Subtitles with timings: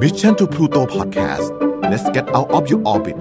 [0.00, 1.50] Mission to Pluto Podcast
[1.90, 3.20] let's get out of your orbit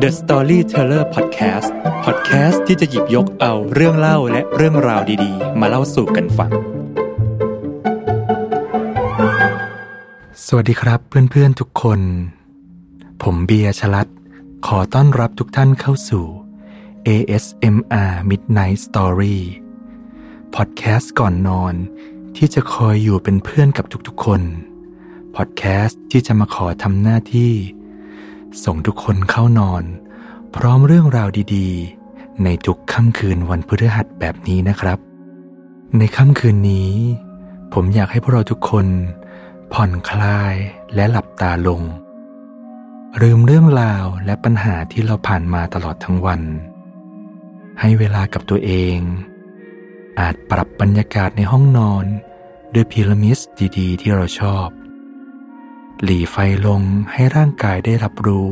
[0.00, 1.68] The Storyteller Podcast
[2.04, 6.50] Podcast ที่จะหยิบยกเอาเรื่องเล่าและเรื่องราวดีๆ มาเล่าสู่กันฟัง
[10.46, 12.00] สวัสดีครับเพื่อนๆทุกคน
[13.22, 14.08] ผมเบียร์ชลัด
[14.66, 16.24] ขอต้อนรับทุกท่านเข้าสู่
[17.08, 19.38] ASMR Midnight Story
[20.54, 21.74] พอดแคสต์ก่อนนอน
[22.36, 24.42] ที่จะคอยอยู่เป็นเพื่อนกับทุกๆคน
[25.36, 27.52] พอดแคสต์ที่จะมาขอทำหน้าที่
[28.64, 29.84] ส่งทุกคนเข้านอน
[30.54, 34.98] พร้อมเรื่องราวดีๆ ในทุกค่ำคืนวันพฤหัสแบบนี้นะครับ
[35.98, 36.90] ในค่ำคืนนี้
[37.72, 38.86] ผมอยากให้พวกเราทุกคน
[39.72, 40.54] ผ่อนคลาย
[40.94, 41.82] และหลับตาลง
[43.22, 46.42] ลืมเรื่องราวและปัญหาที่เราผ่านมาตลอดทั้งวัน
[47.80, 48.98] ให้เวลากับตัวเอง
[50.20, 52.04] อาจปรับบรรยากาศในห้องนอน
[52.74, 53.38] ด้วยพีระมิด
[53.78, 54.68] ดีๆ ที่เราชอบ
[56.04, 58.46] หลีไฟลงให้ร่างกายได้รับรู้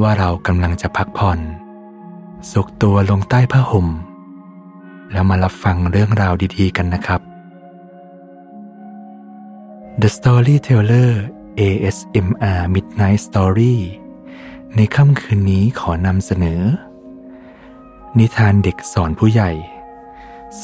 [0.00, 1.38] ว่าเรากำลังจะพักผ่อน
[2.52, 3.88] สุกตัวลงใต้ผ้าห่ม
[5.12, 7.20] แล้วมารับฟังเรื่องราวดีๆกันนะครับ
[10.00, 11.10] The Storyteller
[11.60, 13.76] ASMR Midnight Story
[14.76, 16.62] ในค่ำคืนนี้ขอนำเสนอ
[18.18, 19.50] นิทานเด็กสอนผู้ใหญ่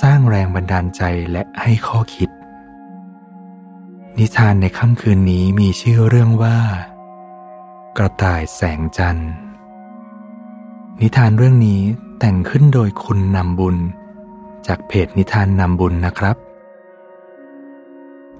[0.00, 2.30] สร้างแรงบันดาลใจและให้ข้อคิด
[4.16, 6.58] นิทานในค่ำคืนนี้มีชื่อเรื่องว่า
[7.96, 9.30] กระต่ายแสงจันทร์
[11.00, 11.80] นิทานเรื่องนี้
[12.18, 13.76] แต่งขึ้นโดยคุณนำบุญ
[14.66, 16.36] จากเพจนิทานนำบุญนะครับ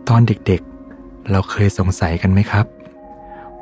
[0.08, 2.66] ตอนเด็กๆ เราเคยสงสัยกันไหมครับ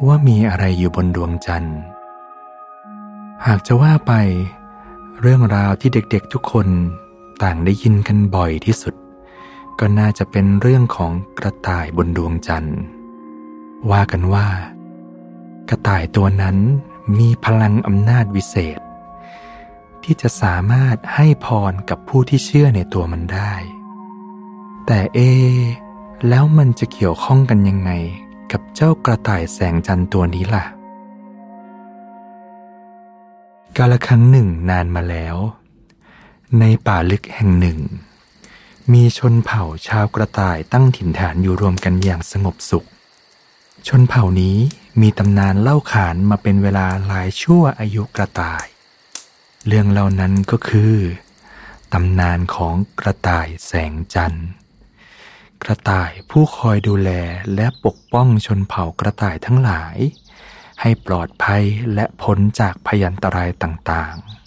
[0.06, 1.78] ว่ามีอะไรอยู่บนดวงจันทร์
[3.46, 4.12] หากจะว่าไป
[5.20, 6.68] เรื่องราวที่เด็กๆทุกคน
[7.42, 8.94] ต่างได้ยินกันบ่อยที่สุด
[9.80, 12.78] ก็น่าจะเป็นเรื่องของกระต่ายบนดวงจันทร์
[13.90, 14.48] ว่ากันว่า
[15.70, 16.56] กระต่ายตัวนั้น
[17.18, 18.80] มีพลังอำนาจวิเศษ
[20.02, 23.52] ที่จะสามารถให้พรกับผู้ที่เชื่อในตัวมันได้
[24.86, 25.18] แต่เอ
[26.28, 27.90] แล้วมันจะเกี่ยวข้องกันยังไง
[28.52, 30.64] กับเจ้ากระต่ายแสงจันทร์ตัวนี้ล่ะ
[33.76, 35.36] กาลครั้งหนึ่งนานมาแล้ว
[36.58, 37.78] ในป่าลึกแห่งหนึ่ง
[38.94, 42.86] มีชนเผ่าชาวกระต่ายตั้งถิ่นฐานอยู่รวมกันอย่างสงบสุข
[43.88, 44.56] ชนเผ่านี้
[45.00, 48.66] มีตำนานเล่าขานมาเป็นเวลาหลายชั่วอายุกระต่าย
[49.66, 50.94] เรื่องเหล่านั้นก็คือ
[51.92, 54.48] ตำนานของกระต่ายแสงจันทร์
[55.62, 57.10] กระต่ายผู้คอยดูแล
[57.54, 59.96] และปกป้องชนเผ่ากระต่ายทั้งหลาย
[60.80, 61.62] ให้ปลอดภัย
[61.94, 64.45] และพ้นจากพยันตรายต่างๆ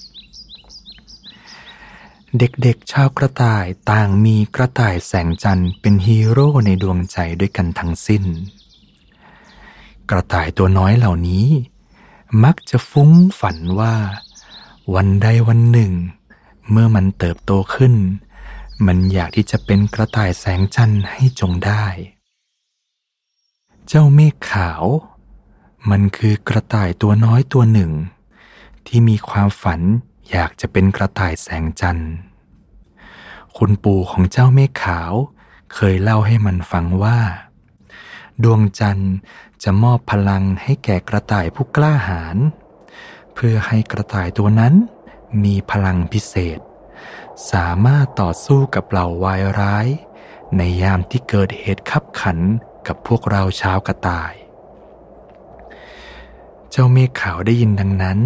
[2.37, 8.23] เด็กๆ ชาวกระต่ายต่างมีกระต่ายแสงจันทร์เป็นฮีโร่ในดวงใจด้วยกันทั้งสิ้น
[10.09, 11.47] กระต่ายตัวน้อยเหล่านี้
[12.43, 13.95] มักจะฟุ้งฝันว่า
[14.95, 15.91] วันใดวันหนึ่ง
[16.71, 17.93] เมื่อมันเติบโตขึ้น
[18.85, 21.85] มันอยากที่จะเป็นกระต่ายแสงจันทร์ให้จงได้
[23.87, 24.83] เจ้าเมฆขาว
[25.89, 27.91] มันคือกระต่ายตัวน้อยตัวหนึ่ง
[28.87, 29.81] ที่มีความฝัน
[30.31, 32.13] อยากจะเป็นกระต่ายแสงจันทร์
[33.57, 35.13] คุณปู่ของเจ้าเมฆขาว
[35.73, 37.19] เคยเล่าให้มันฟังว่า
[38.43, 39.13] ดวงจันทร์
[39.63, 42.37] จะมอบพลังให้แก่กระต่ายผู้กล้าหาญ
[43.33, 44.73] เพื่อให้กระต่ายตัวนั้น
[45.43, 46.59] มีพลังพิเศษ
[47.51, 49.87] สามารถต่อสู้กับเหล่าวายร้าย
[50.57, 52.39] ในยามที่เกิดเหตุขับขัน
[52.87, 54.33] กับพวกเราชาวกระต่าย
[56.69, 58.19] เจ้าเมฆขาวได้ยินดังนั้น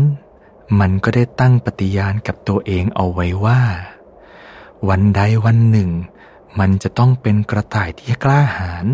[0.79, 3.61] มันก็ได้ตั้งปฏิญาณกับตัวเองเอาไว้ว่า
[4.89, 5.89] วันใดวันหนึ่ง
[6.59, 8.85] มันจะต้องเป็นกระต่ายที่กล้าหาญ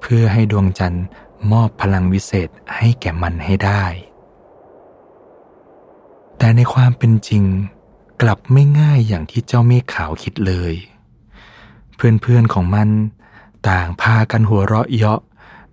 [0.00, 1.04] เพื่อให้ดวงจันทร์
[1.52, 3.84] มอบพลังวิเศษให้แก่มันให้ได้
[6.38, 7.44] แต่ในความเป็นจริง
[8.22, 10.74] กลับไม่ง่ายอย่างที่เจ้าเมฆขาวคิดเลย
[11.96, 12.88] เพื่อนๆของมัน
[13.68, 15.20] ต่างพากันหัวเราะเยาะ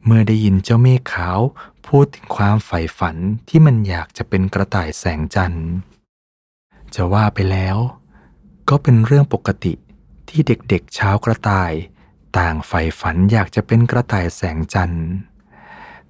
[0.06, 1.40] เมื่อได้ยินเจ้าเมฆขาว
[1.90, 3.18] พูดถึงความใฝ่ฝัน
[3.50, 5.68] ที่มันอยากจะเป็นกระต่ายแสงจันทร์
[6.96, 7.78] จะว่าไปแล้ว
[8.70, 9.74] ก็เป็นเรื่องปกติ
[10.30, 11.72] ที่เด็กๆเช้ากระต่าย
[12.38, 15.06] ต่างใฝ่ฝันอยากจะเป็นกระต่ายแสงจันทร์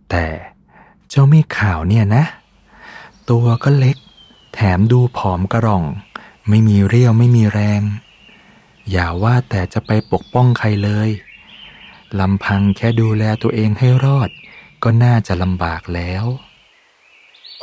[0.10, 0.26] แต่
[1.10, 2.24] เจ้ามฆขาวเนี่ยนะ
[3.30, 3.98] ตัวก็เล็ก
[4.54, 5.84] แถมดูผอมกระร่อง
[6.50, 7.82] ไม่มีเรี่ยวไม่มีแรง
[8.92, 11.10] อย่าว่าแต่จะไปปกป้องใครเลย
[12.20, 14.30] ลำพังแค่ดูแลตัวเองให้รอด
[14.84, 16.26] ก็น่าจะลำบากแล้ว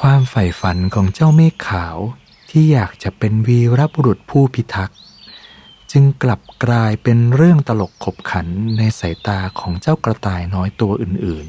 [0.00, 1.96] ความใฝ่ฝันของเจ้าเมฆขาว
[2.50, 4.98] ที่อยากจะเป็นวีรบุรุษผู้พิทักษ์
[5.92, 8.46] จึงกลับกลายเป็นเรื่องตลกขบขัน
[8.78, 11.48] ในสายตาของเจ้ากระต่ายน้อยตัวอื่น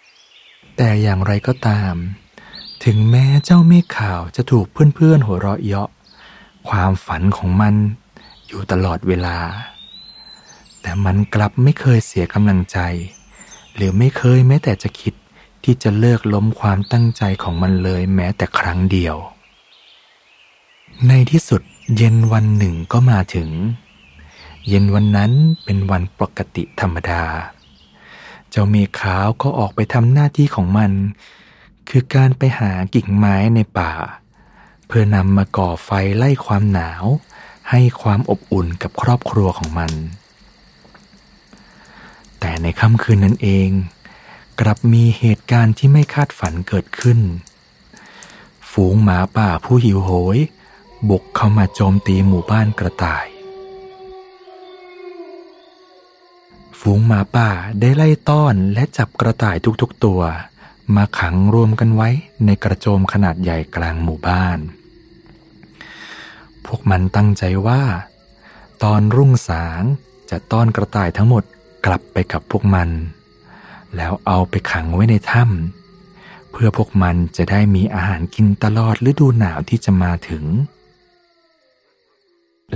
[0.00, 1.94] ๆ แต่อย่างไรก็ตาม
[2.84, 5.88] ถึงแม้เจ้าเมฆขาวจะถูกเพื่อนๆหัวเราะเยาะ
[6.68, 7.74] ความฝันของมัน
[8.46, 9.38] อยู่ตลอดเวลา
[10.80, 12.78] แต่มันกลับไม่เคยเสียกำลังใจ
[13.76, 15.14] หรือไม่เคยแม้แต่จะคิด
[15.64, 19.16] ที่จะเลิกล้มความตั้งใจของมันเลยแม้แต่ครั้งเดียว
[21.08, 21.62] ในที่สุด
[21.96, 23.48] เย็นวันหนึ่งก็มาถึง
[24.68, 25.32] เย็นวันนั้น
[25.64, 27.24] เป็นวันปกติธรรมดา
[28.50, 30.92] เจ้าเมฆขาวก็ออกไปทำหน้าที่ของมัน
[31.88, 33.92] คือการไปหากิ่งไม้ในป่า
[34.86, 37.04] เพื่อนำมาก่อไฟไล่ความหนาว
[37.70, 39.92] ให้ความอบอุ่นกับครอบครัวของมัน
[42.44, 43.70] แต่ในค่ำคืนนั้นเอง
[44.60, 47.18] กลับมีเหตุการณ์ที่ไม่คาดฝันเกิดขึ้น
[48.70, 50.38] ฝูงหมาป่าผู้หิวโหย
[51.08, 53.26] บุกเข้ามาโจมตีหมู่บ้านกระต่าย
[56.80, 57.50] ฝูงหมาป่า
[57.80, 60.20] ได้ไล่ต้อนและจับกระต่ายทุกๆตัว
[60.96, 62.08] มาขังรวมกันไว้
[62.44, 64.58] ในกระโจมขนาดใหญ่กลางหมู่บ้าน
[66.64, 67.82] พวกมันตั้งใจว่า
[68.82, 69.82] ตอนรุ่งสาง
[70.30, 71.44] จะต้อนกระต่ายทั้งหมด
[71.84, 72.88] กลับไปกับพวกมัน
[73.96, 80.44] แล้วเอาไปขังไว้ในถ้ำเพื่อพวกมันจะได้มีอาหารกินตลอดฤดูหนาวที่จะมาถึง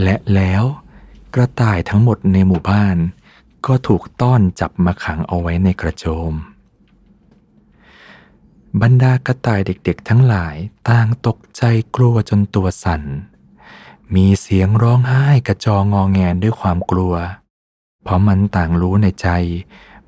[0.02, 0.62] และแล้ว
[1.34, 2.96] กระต่ายทั้งหมดในหมู่บ้าน
[3.66, 6.32] ก็ถูกต้อนจับมาขังเอาไว้ในกระโจม
[8.82, 10.56] บรรดากระต่ายเด็กๆ ทั้งหลาย
[10.88, 11.62] ต่างตกใจ
[11.96, 13.02] กลัวจนตัวสั่น
[14.14, 17.14] มีเสียงร้องไห้กระจองงอแงด้วยความกลัว
[18.06, 19.28] เพราะมันต่างรู้ในใจ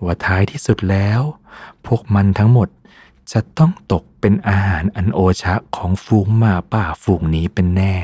[0.04, 1.20] ว่าท้ายที่สุดแล้ว
[1.86, 2.68] พวกมันทั้งหมด
[3.32, 7.94] จะต้องตกเป็นอาหารอันโอชะของฝูงหมาป่าฝูงนี้เป็นแน่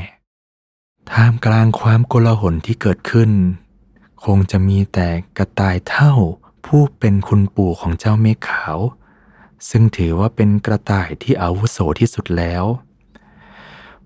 [1.12, 3.30] ท่ามกลางความโกลาหลที่เกิดขึ้น
[4.24, 5.08] คงจะมีแต่
[5.38, 6.12] กระต่ายเท่า
[6.66, 8.76] ผู้เป็นคุณปู่ของเจ้าเมฆขาว
[9.68, 12.64] ซึ่งถือว่าเป็นกระต่ายที่อาวุโสที่สุดแล้ว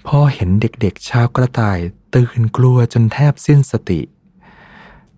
[0.06, 1.78] พอเห็นเด็กๆชาวกระต่าย
[2.14, 4.00] ตื่นกลัวจนแทบสิ้นสติ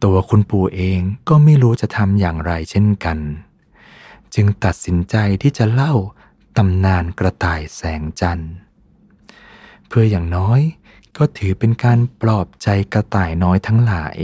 [0.05, 3.19] ตัวคุณปู่เองก็ไม่รู้จะทำอย่างไรเช่นกัน
[4.35, 5.95] จึงตัดสินใจที่จะเล่า
[6.57, 8.53] ตำนานกระต่ายแสงจันทร์
[9.89, 10.61] เพื่ออย่างน้อย
[11.17, 14.17] ก็ถือเป็นการปลอบใจกระต่ายน้อยทั้งหลาย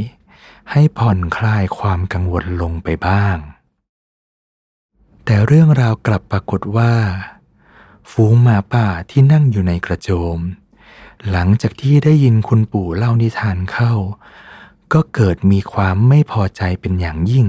[0.70, 3.36] ให้ผ่อนคลายความกังวลลงไปบ้าง
[5.24, 6.92] แต่เรื่องราวกลับปรากฏว่า
[8.10, 10.38] ฝูงหมาป่าที่นั่งอยู่ในกระโจม
[11.30, 13.92] หลังจากที่ได้ยินคุณปู่เล่านิทานเข้า
[14.92, 17.46] ก็เกิดมีความไม่พอใจเป็นอย่างยิ่ง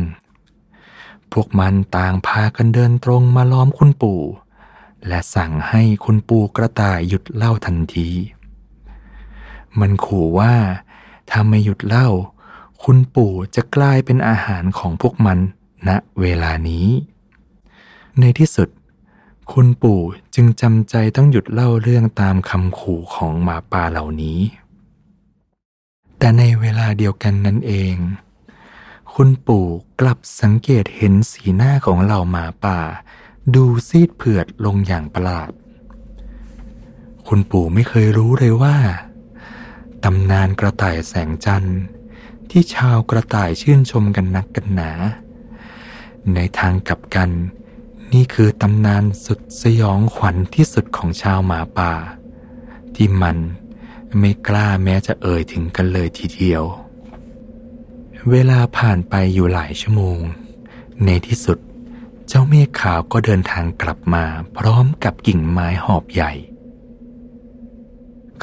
[1.31, 4.21] พวกมันต่างพากันเดินตรงมาล้อมคุณปู่
[5.07, 8.09] และสั่งให้คุณปู่กระต่ายหยุดเล่าทันที
[9.79, 10.53] มันขู่ว่า
[11.29, 12.07] ถ้าไม่หยุดเล่า
[12.83, 15.39] คุณปู่จะกลายเป็นอาหารของพวกมัน
[15.87, 15.89] ณ
[16.19, 16.87] เวลานี้
[18.19, 18.69] ในที่สุด
[19.51, 20.01] คุณปู่
[20.35, 24.39] จึงจำใจต้องหยุดเล่าเรื่องตามคำขู่ของหมาป่าเหล่านี้
[26.27, 27.95] แต่ในเวลาเดียวกันนั้นเอง
[29.13, 29.67] คุณปู่
[29.99, 32.79] กลับสังเกตเห็นสีหน้าของเหล่าหมาป่า
[33.55, 35.51] ดูซีดเผือดลงอย่างประหลาด
[37.27, 38.77] คุณปู่ไม่เคยรู้เลยว่า
[40.03, 41.79] ตำนานกระต่ายแสงจันทร์
[42.49, 44.91] ที่ชาวกระต่ายชื่นชมกันนักกันหนา
[46.33, 47.29] ในทางกลับกัน
[48.13, 51.91] นี่คือตำนานสุดสยองขวัญที่สุดของชาวหมาป่า
[52.95, 53.37] ที่มัน
[54.19, 56.63] ไม่กล้าแม้จะเอ่ยถึงกันเลยทีเดียว
[58.31, 60.19] เวลาผ่านไปอยู่หลายชั่วโมง
[61.05, 61.57] ในที่สุด
[62.27, 64.25] เจ้าเมฆขาวก็เดินทางกลับมา
[64.57, 66.33] พร้อมกับกิ่งไม้หอบใหญ่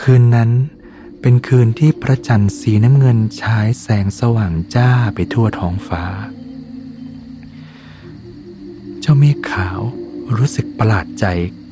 [0.01, 0.51] คืนนั้น
[1.21, 6.05] เป็นคืนที่พระจันทร์สีน้ำเงินฉายแสงสว่างจ้าไปทั่วท้องฟ้า
[9.01, 9.79] เจ้าเมฆขาว
[10.37, 11.27] รู้สึกประหลาดใจ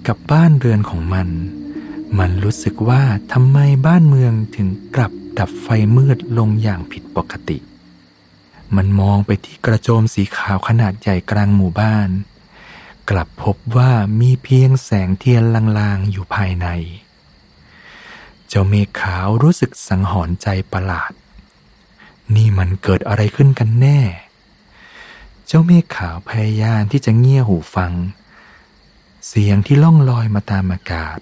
[0.07, 1.29] กับบ้านเรือนของมัน
[2.19, 3.03] มันรู้สึกว่า
[3.33, 7.59] ทำไมบ้านเมืองถึงกลับดับไฟมืดลงอย่างผิดปกติ
[8.77, 12.09] มันมองไปที่กระโจมสีขาวขนาดใหญ่กลางหมู่บ้าน
[13.11, 15.43] กลับพบว่ามีเพียงแสงเทียน
[15.79, 16.67] ลางๆอยู่ภายใน
[18.49, 21.13] เจ้าเมฆขาวรู้สึกสังหรณ์ใจประหลาด
[22.35, 24.01] นี่มันเกิดอะไรขึ้นกันแน่
[25.47, 27.93] เจ้าเมฆขาวพยายามที่จะเงี่ยหูฟัง
[29.29, 31.19] เสียงที่ล่องลอยมาตามอากาศ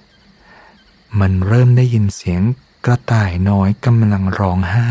[1.19, 2.43] มันเริ่มได้ยินเสียง
[2.85, 4.90] กระต่ายน้อยกำลังร้องไห้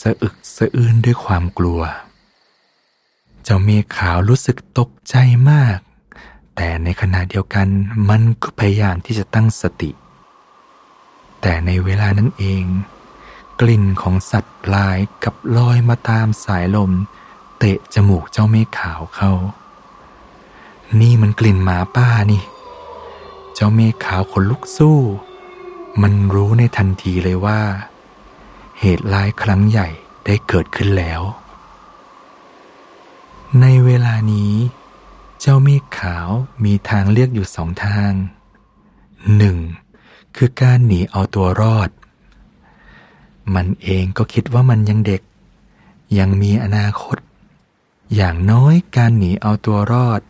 [0.00, 1.80] สะอึกสะอื้นด้วยความกลัว
[3.44, 5.16] เจ้าเมฆขาวรู้สึกตกใจ
[5.50, 5.78] มาก
[6.56, 7.68] แต่ในขณะเดียวกัน
[8.08, 9.90] มันก็พยายามที่จะตั้งสติ
[11.40, 12.64] แต่ในเวลานั้นเอง
[13.60, 16.92] กลิ่นของสัตว์ลายกับลอยมาตามสายลม
[17.58, 19.32] เตะจมูกเจ้าเมฆขาวเข้า
[21.00, 22.42] นี่มันกลิ่นหมาป้านี่
[23.62, 24.98] จ้าเมฆขาวขนลุกสู้
[26.02, 27.60] มันรู้ในทันทีเลยว่า
[28.80, 29.88] เหตุร้ายครั้งใหญ่
[30.24, 31.22] ได้เกิดขึ้นแล้ว
[33.60, 34.54] ในเวลานี้
[35.40, 36.28] เจ้าเมฆขาว
[36.64, 38.12] มีทางเลือกอยู่สองทาง
[39.36, 39.56] หนึ่ง
[40.36, 41.90] คือการหนีเอาตัวรอด
[43.54, 45.22] มันเองก็คิดว่ามันยังเด็ก
[46.18, 47.18] ยังมีอนาคต
[48.14, 50.20] อย่างน้อยการหนีเอาตัวรอด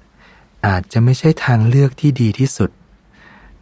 [0.67, 2.71] อาจจะไม่ใช่ทางเลือกที่ดีที่สุด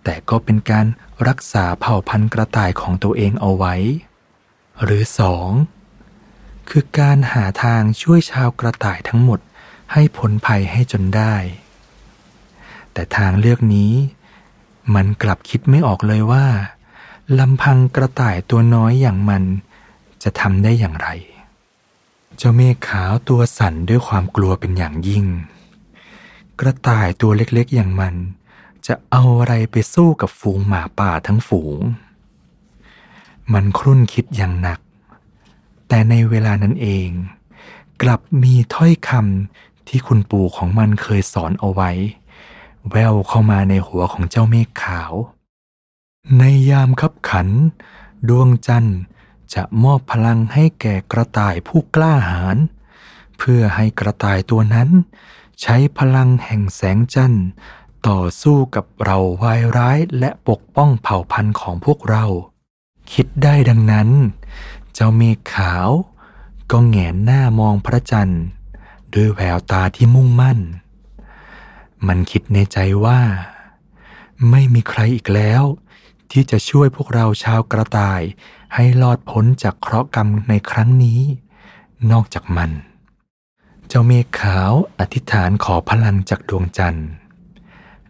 [0.05, 0.87] แต่ก็เป็นการ
[1.29, 3.75] รักษาเผ่าพันธุ์กระต่ายของตัวเองเอาไว้
[4.83, 5.51] หรือสอง
[6.69, 9.41] คือการหาทางช่วยชาวกระต่ายทั้งหมด
[9.93, 11.35] ให้พ้นภัยให้จนได้
[12.93, 13.93] แต่ทางเลือกนี้
[14.95, 16.47] มันกลับคิดไม่ออกเลยว่า
[17.39, 19.45] ลำพังกระต่ายตัวน้อยอย่างมัน
[20.23, 21.09] จะทำได้อย่างไร
[22.37, 25.25] เจ้าเมฆขาวตัวสั่นด้วยความกลัวเป็นอย่างยิ่ง
[26.61, 28.15] กระต่ายตัวเล็กๆอย่างมัน
[28.87, 31.79] จะเอาอะไรไปสู้กับฝูงหมาป่าทั้งฝูง
[33.53, 34.81] มันครุ่นคิดอย่างหนัก
[35.89, 37.09] แต่ในเวลานั้นเอง
[38.03, 41.91] กลับมีถ้อยคำที่คุณปู่ของมันเคยสอนเอาไว้
[42.91, 45.13] แววเข้ามาในหัวของเจ้าเมฆขาว
[46.39, 47.49] ในยามคับขัน
[48.29, 48.99] ดวงจันทร์
[49.55, 52.57] จะมอบพลังให้แก่กระต่ายผู้กล้าหาญ
[53.39, 54.89] เพื่อให้กระต่ายตัวนั้น
[55.63, 57.47] ใช้พลังแห่งแสงจันทร์
[58.07, 62.25] ต่อสู้กับเราวายร้ายและปกป้องเผ่าพันธุ์ของพวกเรา
[63.13, 64.09] คิดได้ดังนั้น
[64.95, 65.89] เจ้าเมฆขาว
[66.71, 68.45] ก็แงนหน้ามองพระจันทร์
[69.15, 70.59] ด้วยแววตาที่มุ่งมั่น
[72.07, 73.21] มันคิดในใจว่า
[74.51, 75.63] ไม่มีใครอีกแล้ว
[76.31, 78.23] ที่จะช่วยพวกเราชาวกระต่าย
[78.75, 81.21] ให้รอดพ้นจากเคราะห์กรรมในครั้งนี้
[82.11, 82.71] นอกจากมัน
[83.89, 87.09] เจ้าเมฆขาวอธิษฐานขอพลังจากดวงจันทร์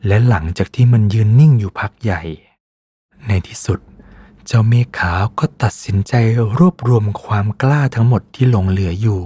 [0.07, 2.23] และหลังจากที่มันยืนนิ่งอยู่พักใหญ่
[3.27, 3.81] ในที่สุด
[4.47, 6.15] เจ้าเมฆขาวก็ตัดสินใจ
[6.59, 9.23] รวบรวมความกล้าทั้งหมดที่หลงเหลืออยู่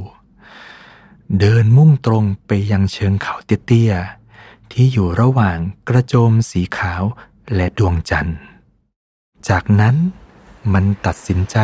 [1.39, 7.03] เดินมุ่งตรงไปยังเชิงเขาเตี้ยๆที่อยู่ระหว่างกระโจมสีขาว
[7.55, 8.39] และดวงจันทร์
[9.49, 9.97] จากนั้น
[10.73, 11.59] มันตัดสินใจ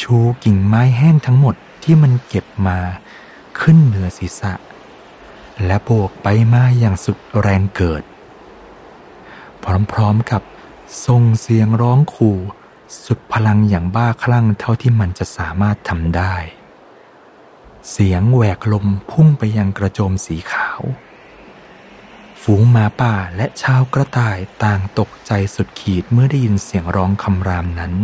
[0.00, 2.78] ชูกิ่งไม้แห้งทั้งหมดที่มันเก็บมา
[3.60, 4.52] ขึ้นเหนือศีรษะ
[5.64, 8.02] และโบกไปมาอย่างสุดแรงเกิด
[9.64, 9.66] พ
[9.98, 10.42] ร้อมๆกับ
[11.06, 12.38] ส่งเสียงร้องขู่
[13.04, 16.34] สุดพลังอย่างบ้าคลั่งเท่าที่มันจะสามารถทำได้
[17.90, 20.80] เสียงแหวกลมพุ่งไปยังกระโจมสีขาว
[22.42, 27.94] ฝูงหมาป่าและชาวกระต่ายต่างตกใจสุดขีดเมื่อได้ยินเสียงร้องคำรามนั้น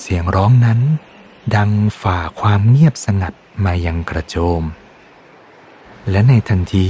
[0.00, 0.80] เสียงร้องนั้น
[1.56, 1.70] ดัง
[2.02, 3.34] ฝ่าความเงียบสงัด
[3.64, 4.62] มายังกระโจม
[6.10, 6.88] และในทันที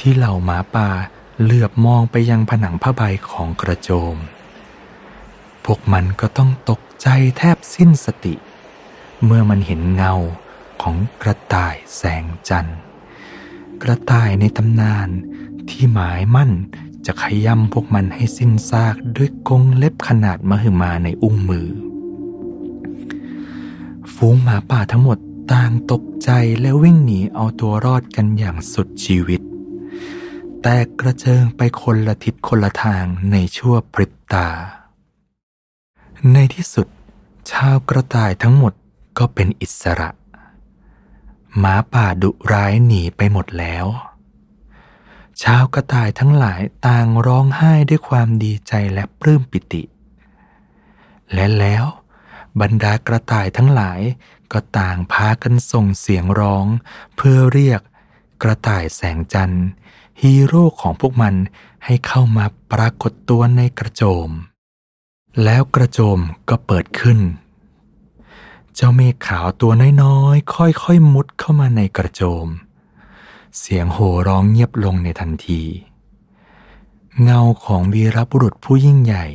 [0.00, 0.88] ที่เหล่าหมาป่า
[1.42, 4.16] เหลือบมองไปยังผนังผ้าใบของกระโจม
[5.64, 8.34] พวกมันก็ต้องตกใจแทบสิ้นสติ
[9.24, 10.14] เมื่อมันเห็นเงา
[10.82, 12.78] ของกระต่ายแสงจันทร์
[13.82, 15.08] กระต่ายในตำนาน
[15.68, 16.50] ที่หมายมั่น
[17.06, 21.68] จะขย้ำพวกมันให้สิ้นซากด้วยกรงเล็บขนาดมหึมาในอุ้งมือ
[24.14, 25.18] ฝูงหมาป่าทั้งหมด
[25.52, 29.40] ต่างตกใจและวิ่งหนีเอาตัวรอดกันอย่างสุดชีวิต
[30.62, 34.48] แตกกระเจิงไปคนละทิศคนละทางในชั่วพริบตา
[36.32, 36.88] ในที่สุด
[37.50, 38.72] ชาวกระต่ายทั้งหมด
[39.18, 40.10] ก็เป็นอิสระ
[41.58, 43.86] หมาป่าดุร้ายหนีไปหมดแล้ว
[45.42, 49.82] ชาวกระต่ายทั้งหลายต่างร้องไห้ด้วยความดีใจและปลื้มปิติ
[51.32, 51.84] และแล้ว
[52.60, 54.00] บรรดากระต่ายทั้งหลาย
[54.52, 56.66] ก็ต่างพากันส่งเสียงร้อง
[57.16, 57.80] เพื่อเรียก
[58.42, 59.66] กระต่ายแสงจันทร์
[60.22, 61.34] ฮีโร่ของพวกมัน
[61.84, 64.30] ให้เข้ามาปรากฏตัวในกระโจม
[65.44, 66.18] แล้วกระโจม
[66.48, 67.18] ก็เปิดขึ้น
[68.74, 72.46] เจ้าเมฆขาวตัวน้อยๆ ค่อยๆ มุดเข้ามาในกระโจม
[73.58, 75.62] เสียงโห่ร้องเงียบลงในทันที
[77.22, 79.26] เงาของวีรบุรุษผู้ยิ่งใหญ่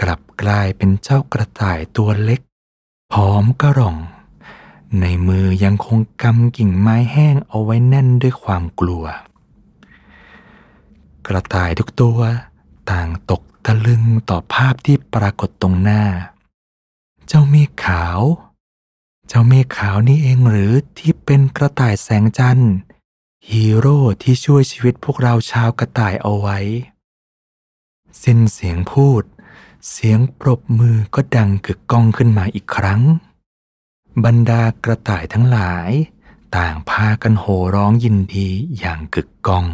[0.00, 2.40] กลับกลายเป็นเจ้ากระต่ายตัวเล็ก
[3.12, 3.96] พร้อมกระร่อง
[5.00, 9.04] ในมือยังคงกำกิ่งไม้แห้งเอาไว้แน่นด้วยความกลัว
[11.26, 12.20] กระต่ายทุกตัว
[12.90, 16.02] ต่างตกตะลึงต่อภาพที่ปรากฏตรงหน้า
[17.26, 18.20] เจ้าเมฆขาว
[19.28, 22.72] เจ้าเมฆขาวนี่เองหรือที่เป็นกระต่ายแสงจันทร์
[23.50, 26.58] ฮีโร่ที่ช่วยชีวิตพวกเราชาวกระต่ายเอาไว้
[28.22, 29.22] สิ้นเสียงพูด
[29.90, 33.02] เสียงปรบมือก็ดังกึกก้องขึ้นมาอีกครั้ง
[34.24, 35.90] บรรดากระต่ายทั้งหลาย
[36.56, 38.48] ต่างพากันโห่ร้องยินดี
[38.78, 39.66] อย่างกึกก้อง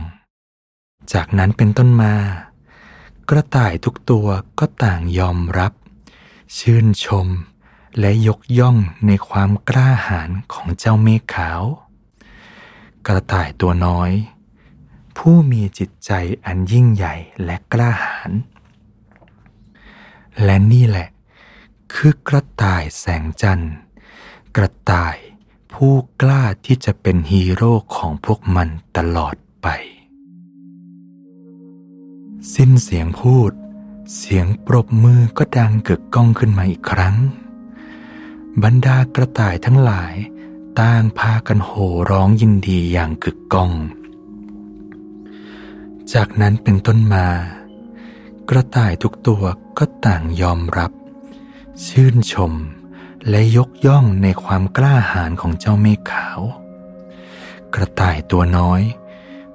[1.13, 2.15] จากนั้นเป็นต้นมา
[3.31, 4.27] กระต่ายทุกตัว
[4.59, 5.73] ก็ต่างยอมรับ
[6.59, 7.29] ชื่นชม
[7.99, 11.63] และยกย่องในความกล้าหาญของเจ้าเมฆขาว
[13.07, 14.11] กระต่ายตัวน้อย
[15.17, 16.11] ผู้มีจิตใจ
[16.45, 18.31] อันยิ่งใหญ่และกล้าหาญ
[20.45, 21.09] และนี่แหละ
[21.95, 23.75] คือกระต่ายแสงจันทร์
[24.57, 25.17] กระต่าย
[25.73, 29.69] ผู้กล้าที่จะเป็นฮีโร่ของพวกมันตลอดไป
[32.55, 33.53] สิ้นเสียงพูด
[34.17, 37.17] เสียงปรบมือก็ดังกึกก้องขึ้นมาอีกครั้ง
[38.63, 40.15] บรรดากระต่ายทั้งหลาย
[40.81, 43.73] ต่างพากันโห่ร้องยินดีอย่างกึกก้อง
[46.13, 47.27] จากนั้นเป็นต้นมา
[48.49, 49.45] กระต่ายทุกตัว
[49.79, 50.93] ก็ต่างยอมรับ
[51.87, 52.53] ชื่นชม
[53.29, 56.41] และยกย่องในความกล้าหาญของเจ้าเมฆขาว
[57.75, 58.83] กระต่ายตัวน้อย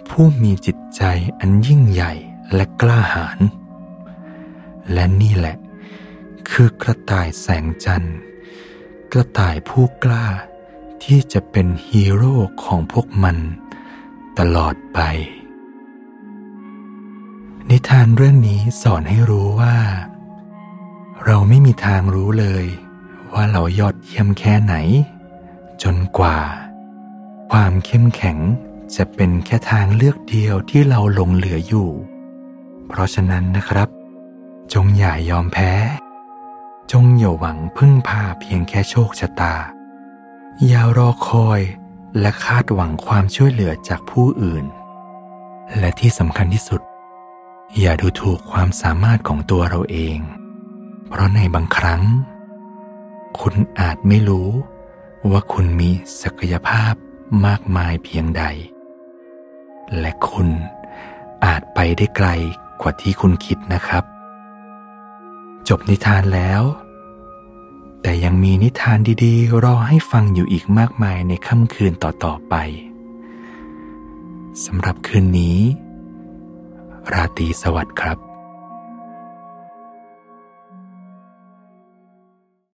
[0.07, 1.03] ผู้มีจิตใจ
[1.39, 2.13] อันยิ่งใหญ่
[2.53, 3.39] และกล้าหาญ
[4.93, 5.57] และนี่แหละ
[6.51, 8.17] คือกระต่ายแสงจันทร์
[9.11, 10.25] กระต่ายผู้กล้า
[11.03, 13.37] ที่จะเป็นฮีโร่ของพวกมัน
[14.39, 14.99] ตลอดไป
[17.69, 19.77] นิทานเรื่องนี้สอนให้รู้ว่า
[21.25, 22.65] เราไม่มีทางรู้เลย
[23.33, 24.75] ว่าเรายอดเยี่ยมแค่ไหน
[25.83, 26.39] จนกว่า
[27.51, 28.37] ความเข้มแข็ง
[28.95, 31.89] จะเป็นแค่ทางเลือกเดียวที่เราหลงเหลืออยู่
[32.91, 33.89] เพราะฉะนั้นนะครับ
[34.73, 35.71] จงอย่ายอมแพ้
[36.91, 39.55] จงอย่าหวังพึ่งพาเพียงแค่โชคชะตา
[40.67, 41.61] อย่ารอคอย
[42.19, 44.65] และคาดหวังความช่วยเหลือจากผู้อื่น
[45.77, 46.81] และที่สำคัญที่สุด
[47.79, 50.17] อย่าดูถูกความสามารถของตัวเราเอง
[51.07, 52.03] เพราะในบางครั้ง
[53.39, 54.49] คุณอาจไม่รู้
[55.31, 55.89] ว่าคุณมี
[56.21, 56.93] ศักยภาพ
[57.45, 58.43] มากมายเพียงใด
[59.99, 60.49] และคุณ
[61.45, 62.29] อาจไปได้ไกล
[62.81, 64.03] กว่าที่คุณคิดนะครับ
[65.69, 66.61] จบนิทานแล้ว
[68.01, 72.55] แต่ยังมีนิทานดีๆ รอให้ฟังอยู่อีกมากมายในค่ำคืนต่อๆไป
[74.65, 75.59] สำหรับคืนนี้
[77.13, 78.30] ราตรีสวัสดิ์ครับ